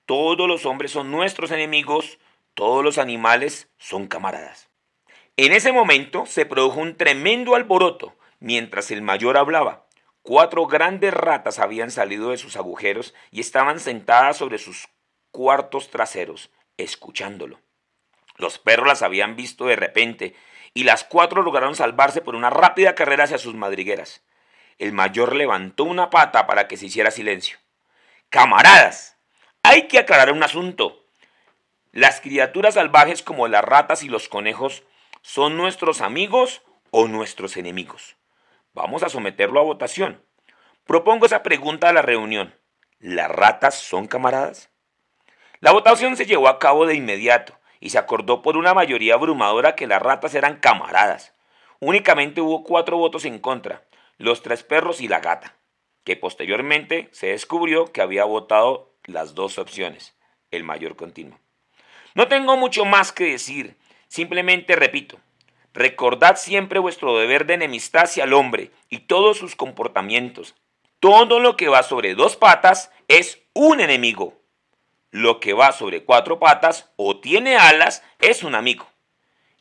Todos 0.06 0.48
los 0.48 0.64
hombres 0.64 0.90
son 0.90 1.10
nuestros 1.10 1.50
enemigos, 1.50 2.18
todos 2.54 2.82
los 2.82 2.96
animales 2.96 3.68
son 3.76 4.06
camaradas. 4.06 4.70
En 5.36 5.52
ese 5.52 5.72
momento 5.72 6.24
se 6.24 6.46
produjo 6.46 6.80
un 6.80 6.96
tremendo 6.96 7.54
alboroto 7.54 8.16
mientras 8.40 8.90
el 8.90 9.02
mayor 9.02 9.36
hablaba. 9.36 9.86
Cuatro 10.22 10.66
grandes 10.66 11.12
ratas 11.12 11.58
habían 11.58 11.90
salido 11.90 12.30
de 12.30 12.38
sus 12.38 12.56
agujeros 12.56 13.14
y 13.30 13.40
estaban 13.40 13.80
sentadas 13.80 14.36
sobre 14.36 14.58
sus 14.58 14.88
cuartos 15.30 15.90
traseros, 15.90 16.50
escuchándolo. 16.76 17.60
Los 18.36 18.58
perros 18.58 18.86
las 18.86 19.02
habían 19.02 19.36
visto 19.36 19.66
de 19.66 19.76
repente 19.76 20.34
y 20.74 20.84
las 20.84 21.04
cuatro 21.04 21.42
lograron 21.42 21.74
salvarse 21.74 22.20
por 22.20 22.34
una 22.34 22.50
rápida 22.50 22.94
carrera 22.94 23.24
hacia 23.24 23.38
sus 23.38 23.54
madrigueras. 23.54 24.22
El 24.78 24.92
mayor 24.92 25.36
levantó 25.36 25.84
una 25.84 26.10
pata 26.10 26.46
para 26.46 26.66
que 26.66 26.76
se 26.76 26.86
hiciera 26.86 27.10
silencio. 27.10 27.58
Camaradas, 28.30 29.18
hay 29.62 29.86
que 29.86 29.98
aclarar 29.98 30.32
un 30.32 30.42
asunto. 30.42 31.04
Las 31.92 32.20
criaturas 32.20 32.74
salvajes 32.74 33.22
como 33.22 33.48
las 33.48 33.62
ratas 33.62 34.02
y 34.02 34.08
los 34.08 34.28
conejos 34.28 34.82
son 35.20 35.56
nuestros 35.56 36.00
amigos 36.00 36.62
o 36.90 37.06
nuestros 37.06 37.56
enemigos. 37.56 38.16
Vamos 38.72 39.02
a 39.02 39.10
someterlo 39.10 39.60
a 39.60 39.64
votación. 39.64 40.24
Propongo 40.84 41.26
esa 41.26 41.42
pregunta 41.42 41.90
a 41.90 41.92
la 41.92 42.02
reunión. 42.02 42.54
¿Las 42.98 43.30
ratas 43.30 43.74
son 43.74 44.06
camaradas? 44.08 44.71
La 45.62 45.70
votación 45.70 46.16
se 46.16 46.26
llevó 46.26 46.48
a 46.48 46.58
cabo 46.58 46.86
de 46.86 46.96
inmediato 46.96 47.54
y 47.78 47.90
se 47.90 47.98
acordó 47.98 48.42
por 48.42 48.56
una 48.56 48.74
mayoría 48.74 49.14
abrumadora 49.14 49.76
que 49.76 49.86
las 49.86 50.02
ratas 50.02 50.34
eran 50.34 50.56
camaradas. 50.56 51.34
Únicamente 51.78 52.40
hubo 52.40 52.64
cuatro 52.64 52.96
votos 52.96 53.24
en 53.24 53.38
contra, 53.38 53.84
los 54.18 54.42
tres 54.42 54.64
perros 54.64 55.00
y 55.00 55.06
la 55.06 55.20
gata, 55.20 55.54
que 56.02 56.16
posteriormente 56.16 57.08
se 57.12 57.28
descubrió 57.28 57.92
que 57.92 58.02
había 58.02 58.24
votado 58.24 58.92
las 59.04 59.36
dos 59.36 59.56
opciones, 59.56 60.16
el 60.50 60.64
mayor 60.64 60.96
continuo. 60.96 61.38
No 62.16 62.26
tengo 62.26 62.56
mucho 62.56 62.84
más 62.84 63.12
que 63.12 63.26
decir, 63.26 63.76
simplemente 64.08 64.74
repito, 64.74 65.20
Recordad 65.74 66.36
siempre 66.36 66.80
vuestro 66.80 67.16
deber 67.16 67.46
de 67.46 67.54
enemistad 67.54 68.02
hacia 68.02 68.24
el 68.24 68.32
hombre 68.32 68.72
y 68.90 69.06
todos 69.06 69.38
sus 69.38 69.54
comportamientos. 69.56 70.56
Todo 70.98 71.38
lo 71.38 71.56
que 71.56 71.68
va 71.68 71.84
sobre 71.84 72.14
dos 72.14 72.36
patas 72.36 72.90
es 73.06 73.40
un 73.54 73.80
enemigo. 73.80 74.41
Lo 75.12 75.40
que 75.40 75.52
va 75.52 75.72
sobre 75.72 76.04
cuatro 76.04 76.40
patas 76.40 76.90
o 76.96 77.20
tiene 77.20 77.56
alas 77.56 78.02
es 78.18 78.42
un 78.42 78.54
amigo. 78.54 78.88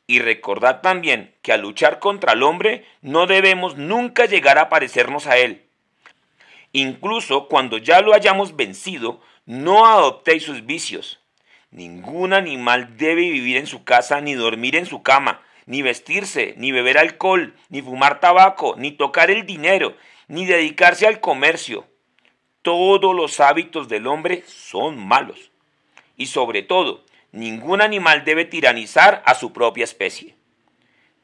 Y 0.08 0.20
recordad 0.20 0.80
también 0.80 1.36
que 1.42 1.52
al 1.52 1.62
luchar 1.62 2.00
contra 2.00 2.34
el 2.34 2.42
hombre 2.42 2.86
no 3.02 3.28
debemos 3.28 3.76
nunca 3.76 4.26
llegar 4.26 4.58
a 4.58 4.70
parecernos 4.70 5.28
a 5.28 5.38
él. 5.38 5.68
Incluso 6.72 7.50
cuando 7.50 7.78
ya 7.78 8.02
lo 8.02 8.14
hayamos 8.14 8.56
vencido, 8.56 9.20
no 9.46 9.86
adoptéis 9.86 10.44
sus 10.44 10.66
vicios. 10.66 11.20
Ningún 11.70 12.32
animal 12.32 12.96
debe 12.96 13.30
vivir 13.30 13.58
en 13.58 13.68
su 13.68 13.84
casa 13.84 14.22
ni 14.22 14.36
dormir 14.36 14.78
en 14.78 14.86
su 14.86 15.04
cama, 15.04 15.42
ni 15.66 15.82
vestirse, 15.82 16.54
ni 16.56 16.72
beber 16.72 16.98
alcohol, 16.98 17.56
ni 17.68 17.82
fumar 17.82 18.22
tabaco, 18.22 18.76
ni 18.78 18.92
tocar 18.92 19.30
el 19.30 19.46
dinero, 19.46 19.98
ni 20.30 20.46
dedicarse 20.46 21.08
al 21.08 21.20
comercio. 21.20 21.91
Todos 22.62 23.16
los 23.16 23.40
hábitos 23.40 23.88
del 23.88 24.06
hombre 24.06 24.44
son 24.46 24.98
malos. 24.98 25.52
Y 26.16 26.28
sobre 26.28 26.62
todo, 26.62 27.04
ningún 27.32 27.82
animal 27.82 28.24
debe 28.24 28.46
tiranizar 28.46 29.24
a 29.26 29.34
su 29.34 29.52
propia 29.52 29.84
especie. 29.84 30.36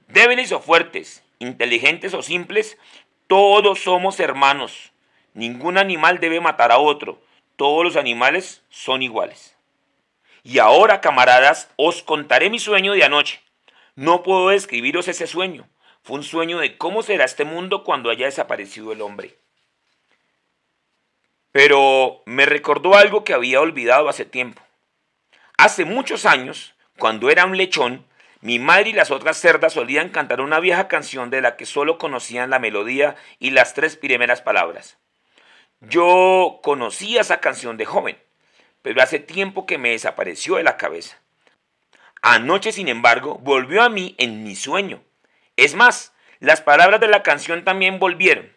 Débiles 0.08 0.51
o 0.51 0.60
fuertes, 0.60 1.24
inteligentes 1.38 2.13
o 2.15 2.24
simples, 2.24 2.77
todos 3.27 3.84
somos 3.84 4.20
hermanos. 4.20 4.91
Ningún 5.34 5.77
animal 5.77 6.20
debe 6.20 6.39
matar 6.39 6.72
a 6.72 6.79
otro. 6.79 7.22
Todos 7.56 7.84
los 7.84 7.96
animales 7.98 8.63
son 8.70 9.03
iguales. 9.03 9.56
Y 10.44 10.60
ahora, 10.60 11.01
camaradas, 11.01 11.70
os 11.75 12.01
contaré 12.01 12.50
mi 12.50 12.58
sueño 12.58 12.94
de 12.94 13.03
anoche. 13.03 13.41
No 13.96 14.24
puedo 14.24 14.50
describiros 14.50 15.08
ese 15.08 15.27
sueño. 15.27 15.67
Fue 16.01 16.17
un 16.17 16.24
sueño 16.24 16.60
de 16.60 16.77
cómo 16.77 17.03
será 17.03 17.25
este 17.25 17.44
mundo 17.44 17.84
cuando 17.84 18.10
haya 18.10 18.27
desaparecido 18.27 18.94
el 18.94 19.01
hombre. 19.01 19.36
Pero 21.58 22.22
me 22.28 22.46
recordó 22.46 22.94
algo 22.94 23.24
que 23.24 23.34
había 23.34 23.62
olvidado 23.62 24.10
hace 24.10 24.26
tiempo. 24.26 24.62
Hace 25.58 25.86
muchos 25.86 26.28
años, 26.28 26.76
cuando 27.00 27.32
era 27.32 27.46
un 27.46 27.58
lechón, 27.58 28.06
mi 28.42 28.60
madre 28.60 28.90
y 28.90 28.94
las 28.94 29.10
otras 29.10 29.38
cerdas 29.38 29.74
solían 29.74 30.10
cantar 30.10 30.40
una 30.42 30.60
vieja 30.60 30.88
canción 30.88 31.32
de 31.32 31.42
la 31.42 31.56
que 31.56 31.66
solo 31.66 31.98
conocían 31.98 32.52
la 32.52 32.60
melodía 32.60 33.16
y 33.40 33.50
las 33.50 33.74
tres 33.74 33.98
primeras 33.98 34.44
palabras. 34.44 35.00
Yo 35.82 36.60
conocía 36.62 37.22
esa 37.22 37.40
canción 37.40 37.76
de 37.78 37.86
joven, 37.86 38.20
pero 38.84 39.02
hace 39.02 39.18
tiempo 39.18 39.66
que 39.66 39.80
me 39.80 39.90
desapareció 39.90 40.58
de 40.58 40.64
la 40.64 40.78
cabeza. 40.78 41.20
Anoche, 42.22 42.72
sin 42.72 42.88
embargo, 42.88 43.40
volvió 43.40 43.82
a 43.82 43.90
mí 43.90 44.14
en 44.20 44.44
mi 44.44 44.56
sueño. 44.56 45.02
Es 45.56 45.74
más, 45.74 46.14
las 46.40 46.62
palabras 46.62 47.00
de 47.00 47.08
la 47.08 47.24
canción 47.24 47.64
también 47.64 47.98
volvieron. 47.98 48.57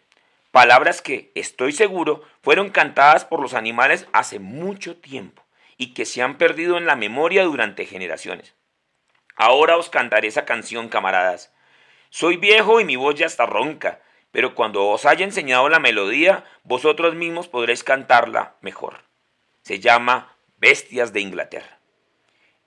Palabras 0.51 1.01
que, 1.01 1.31
estoy 1.33 1.71
seguro, 1.71 2.23
fueron 2.41 2.69
cantadas 2.69 3.23
por 3.23 3.41
los 3.41 3.53
animales 3.53 4.07
hace 4.11 4.39
mucho 4.39 4.97
tiempo 4.97 5.43
y 5.77 5.93
que 5.93 6.05
se 6.05 6.21
han 6.21 6.37
perdido 6.37 6.77
en 6.77 6.85
la 6.85 6.97
memoria 6.97 7.43
durante 7.43 7.85
generaciones. 7.85 8.53
Ahora 9.37 9.77
os 9.77 9.89
cantaré 9.89 10.27
esa 10.27 10.43
canción, 10.43 10.89
camaradas. 10.89 11.53
Soy 12.09 12.35
viejo 12.35 12.81
y 12.81 12.85
mi 12.85 12.97
voz 12.97 13.15
ya 13.15 13.25
está 13.25 13.45
ronca, 13.45 14.01
pero 14.31 14.53
cuando 14.53 14.87
os 14.89 15.05
haya 15.05 15.23
enseñado 15.23 15.69
la 15.69 15.79
melodía, 15.79 16.43
vosotros 16.63 17.15
mismos 17.15 17.47
podréis 17.47 17.85
cantarla 17.85 18.55
mejor. 18.59 19.03
Se 19.61 19.79
llama 19.79 20.35
Bestias 20.57 21.13
de 21.13 21.21
Inglaterra. 21.21 21.79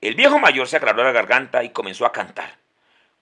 El 0.00 0.14
viejo 0.14 0.38
mayor 0.38 0.69
se 0.69 0.79
aclaró 0.79 1.05
la 1.05 1.12
garganta 1.12 1.64
y 1.64 1.71
comenzó 1.71 2.07
a 2.07 2.12
cantar. 2.12 2.59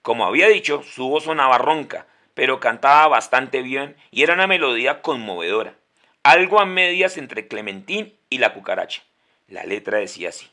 Como 0.01 0.25
había 0.25 0.47
dicho, 0.47 0.83
su 0.83 1.09
voz 1.09 1.25
sonaba 1.25 1.57
ronca, 1.57 2.07
pero 2.33 2.59
cantaba 2.59 3.07
bastante 3.07 3.61
bien 3.61 3.95
y 4.11 4.23
era 4.23 4.33
una 4.33 4.47
melodía 4.47 5.01
conmovedora, 5.01 5.75
algo 6.23 6.59
a 6.59 6.65
medias 6.65 7.17
entre 7.17 7.47
Clementín 7.47 8.17
y 8.29 8.37
la 8.37 8.53
cucaracha. 8.53 9.03
La 9.47 9.63
letra 9.63 9.99
decía 9.99 10.29
así. 10.29 10.49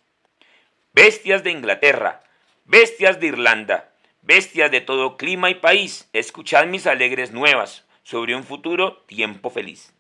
Bestias 0.93 1.45
de 1.45 1.53
Inglaterra, 1.53 2.23
bestias 2.65 3.21
de 3.21 3.29
Irlanda, 3.29 3.91
bestias 4.23 4.71
de 4.71 4.81
todo 4.81 5.17
clima 5.17 5.49
y 5.51 5.55
país, 5.55 6.09
escuchad 6.13 6.67
mis 6.67 6.87
alegres 6.87 7.33
nuevas 7.33 7.85
sobre 8.03 8.35
un 8.35 8.45
futuro 8.45 8.99
tiempo 9.07 9.51
feliz. 9.51 9.93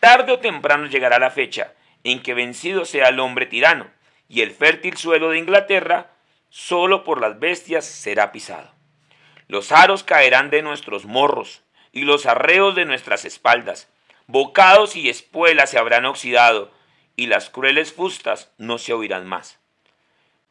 Tarde 0.00 0.32
o 0.32 0.38
temprano 0.38 0.86
llegará 0.86 1.18
la 1.18 1.30
fecha 1.30 1.72
en 2.04 2.22
que 2.22 2.34
vencido 2.34 2.84
sea 2.84 3.08
el 3.08 3.18
hombre 3.20 3.46
tirano 3.46 3.90
y 4.28 4.42
el 4.42 4.52
fértil 4.52 4.96
suelo 4.96 5.30
de 5.30 5.38
Inglaterra 5.38 6.10
solo 6.50 7.04
por 7.04 7.20
las 7.20 7.40
bestias 7.40 7.84
será 7.84 8.30
pisado. 8.30 8.77
Los 9.48 9.72
aros 9.72 10.04
caerán 10.04 10.50
de 10.50 10.62
nuestros 10.62 11.06
morros 11.06 11.62
y 11.90 12.02
los 12.02 12.26
arreos 12.26 12.74
de 12.74 12.84
nuestras 12.84 13.24
espaldas. 13.24 13.88
Bocados 14.26 14.94
y 14.94 15.08
espuelas 15.08 15.70
se 15.70 15.78
habrán 15.78 16.04
oxidado 16.04 16.70
y 17.16 17.26
las 17.26 17.48
crueles 17.48 17.92
fustas 17.92 18.52
no 18.58 18.76
se 18.76 18.92
oirán 18.92 19.26
más. 19.26 19.58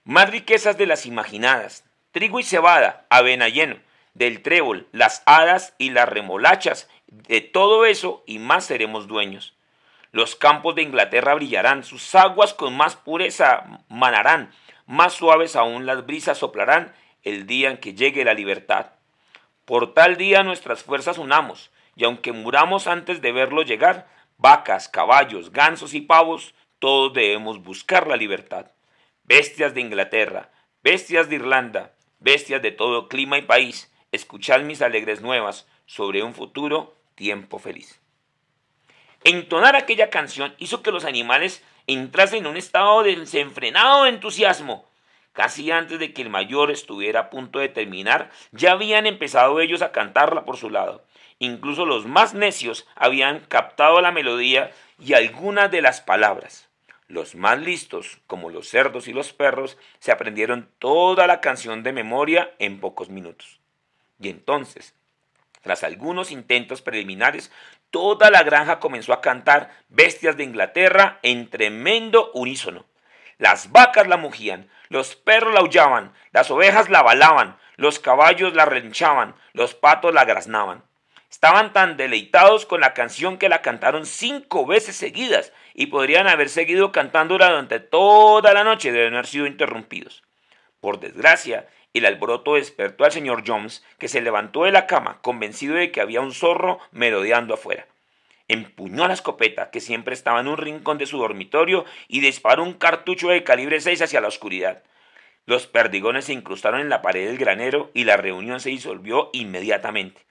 Más 0.03 0.29
riquezas 0.31 0.77
de 0.77 0.87
las 0.87 1.05
imaginadas, 1.05 1.85
trigo 2.11 2.39
y 2.39 2.43
cebada, 2.43 3.05
avena 3.09 3.49
lleno, 3.49 3.77
del 4.15 4.41
trébol, 4.41 4.87
las 4.91 5.21
hadas 5.27 5.75
y 5.77 5.91
las 5.91 6.09
remolachas, 6.09 6.89
de 7.05 7.41
todo 7.41 7.85
eso 7.85 8.23
y 8.25 8.39
más 8.39 8.65
seremos 8.65 9.07
dueños. 9.07 9.53
Los 10.11 10.35
campos 10.35 10.73
de 10.73 10.81
Inglaterra 10.81 11.35
brillarán, 11.35 11.83
sus 11.83 12.15
aguas 12.15 12.55
con 12.55 12.75
más 12.75 12.95
pureza 12.95 13.83
manarán, 13.89 14.51
más 14.87 15.13
suaves 15.13 15.55
aún 15.55 15.85
las 15.85 16.05
brisas 16.05 16.39
soplarán 16.39 16.93
el 17.27 17.45
día 17.45 17.69
en 17.69 17.77
que 17.77 17.93
llegue 17.93 18.23
la 18.23 18.33
libertad. 18.33 18.91
Por 19.65 19.93
tal 19.93 20.15
día 20.15 20.43
nuestras 20.43 20.83
fuerzas 20.83 21.17
unamos, 21.17 21.71
y 21.95 22.05
aunque 22.05 22.31
muramos 22.31 22.87
antes 22.87 23.21
de 23.21 23.33
verlo 23.33 23.63
llegar, 23.63 24.07
vacas, 24.37 24.87
caballos, 24.87 25.51
gansos 25.51 25.93
y 25.93 26.01
pavos, 26.01 26.53
todos 26.79 27.13
debemos 27.13 27.61
buscar 27.61 28.07
la 28.07 28.15
libertad. 28.15 28.71
Bestias 29.23 29.73
de 29.73 29.81
Inglaterra, 29.81 30.51
bestias 30.83 31.27
de 31.27 31.35
Irlanda, 31.35 31.93
bestias 32.19 32.61
de 32.61 32.71
todo 32.71 33.09
clima 33.09 33.37
y 33.37 33.41
país, 33.41 33.91
escuchad 34.13 34.61
mis 34.61 34.81
alegres 34.81 35.21
nuevas 35.21 35.67
sobre 35.85 36.23
un 36.23 36.33
futuro 36.33 36.95
tiempo 37.15 37.59
feliz. 37.59 37.99
Entonar 39.25 39.75
aquella 39.75 40.09
canción 40.09 40.55
hizo 40.59 40.81
que 40.81 40.91
los 40.91 41.03
animales 41.03 41.61
entrasen 41.87 42.45
en 42.45 42.47
un 42.47 42.57
estado 42.57 43.03
de 43.03 43.17
desenfrenado 43.17 44.05
entusiasmo. 44.05 44.86
Casi 45.37 45.69
antes 45.69 45.99
de 45.99 46.13
que 46.13 46.23
el 46.23 46.31
mayor 46.31 46.71
estuviera 46.71 47.19
a 47.19 47.29
punto 47.29 47.59
de 47.59 47.69
terminar, 47.69 48.31
ya 48.53 48.71
habían 48.71 49.05
empezado 49.05 49.59
ellos 49.59 49.83
a 49.83 49.91
cantarla 49.91 50.45
por 50.45 50.57
su 50.57 50.71
lado. 50.71 51.03
Incluso 51.37 51.85
los 51.85 52.07
más 52.07 52.33
necios 52.33 52.87
habían 52.95 53.41
captado 53.41 54.01
la 54.01 54.11
melodía 54.11 54.71
y 54.99 55.13
algunas 55.13 55.69
de 55.69 55.83
las 55.83 56.01
palabras. 56.01 56.67
Los 57.07 57.35
más 57.35 57.59
listos, 57.59 58.17
como 58.25 58.49
los 58.49 58.67
cerdos 58.67 59.07
y 59.07 59.13
los 59.13 59.31
perros, 59.31 59.77
se 59.99 60.11
aprendieron 60.11 60.71
toda 60.79 61.27
la 61.27 61.39
canción 61.39 61.83
de 61.83 61.93
memoria 61.93 62.51
en 62.57 62.79
pocos 62.79 63.09
minutos. 63.09 63.59
Y 64.19 64.29
entonces, 64.29 64.95
tras 65.61 65.83
algunos 65.83 66.31
intentos 66.31 66.81
preliminares, 66.81 67.51
toda 67.91 68.31
la 68.31 68.41
granja 68.41 68.79
comenzó 68.79 69.13
a 69.13 69.21
cantar 69.21 69.69
Bestias 69.89 70.35
de 70.35 70.45
Inglaterra 70.45 71.19
en 71.21 71.47
tremendo 71.47 72.31
unísono. 72.33 72.85
Las 73.37 73.71
vacas 73.71 74.07
la 74.07 74.17
mugían, 74.17 74.67
los 74.89 75.15
perros 75.15 75.53
la 75.53 75.59
aullaban, 75.59 76.13
las 76.31 76.51
ovejas 76.51 76.89
la 76.89 77.01
balaban, 77.01 77.57
los 77.75 77.99
caballos 77.99 78.53
la 78.53 78.65
relinchaban, 78.65 79.35
los 79.53 79.75
patos 79.75 80.13
la 80.13 80.25
graznaban. 80.25 80.83
Estaban 81.29 81.73
tan 81.73 81.97
deleitados 81.97 82.65
con 82.65 82.81
la 82.81 82.93
canción 82.93 83.37
que 83.37 83.49
la 83.49 83.61
cantaron 83.61 84.05
cinco 84.05 84.65
veces 84.65 84.95
seguidas 84.95 85.51
y 85.73 85.87
podrían 85.87 86.27
haber 86.27 86.49
seguido 86.49 86.91
cantándola 86.91 87.49
durante 87.49 87.79
toda 87.79 88.53
la 88.53 88.63
noche 88.63 88.91
de 88.91 89.07
haber 89.07 89.27
sido 89.27 89.45
interrumpidos. 89.45 90.23
Por 90.79 90.99
desgracia, 90.99 91.67
el 91.93 92.05
alboroto 92.05 92.55
despertó 92.55 93.03
al 93.03 93.11
señor 93.11 93.43
Jones, 93.45 93.83
que 93.99 94.07
se 94.07 94.21
levantó 94.21 94.63
de 94.63 94.71
la 94.71 94.87
cama, 94.87 95.19
convencido 95.21 95.75
de 95.75 95.91
que 95.91 96.01
había 96.01 96.21
un 96.21 96.33
zorro 96.33 96.79
merodeando 96.91 97.53
afuera. 97.53 97.87
Empuñó 98.47 99.07
la 99.07 99.13
escopeta, 99.13 99.71
que 99.71 99.81
siempre 99.81 100.13
estaba 100.13 100.39
en 100.39 100.47
un 100.47 100.57
rincón 100.57 100.97
de 100.97 101.05
su 101.05 101.17
dormitorio, 101.17 101.85
y 102.07 102.21
disparó 102.21 102.63
un 102.63 102.73
cartucho 102.73 103.29
de 103.29 103.43
calibre 103.43 103.81
6 103.81 104.01
hacia 104.01 104.21
la 104.21 104.29
oscuridad. 104.29 104.83
Los 105.45 105.65
perdigones 105.67 106.25
se 106.25 106.33
incrustaron 106.33 106.81
en 106.81 106.89
la 106.89 107.01
pared 107.01 107.25
del 107.25 107.37
granero 107.37 107.89
y 107.93 108.03
la 108.03 108.17
reunión 108.17 108.59
se 108.59 108.69
disolvió 108.69 109.29
inmediatamente. 109.31 110.25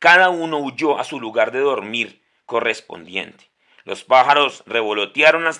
Cada 0.00 0.30
uno 0.30 0.58
huyó 0.58 0.98
a 0.98 1.04
su 1.04 1.20
lugar 1.20 1.52
de 1.52 1.60
dormir 1.60 2.22
correspondiente. 2.46 3.50
Los 3.84 4.04
pájaros 4.04 4.64
revolotearon 4.66 5.46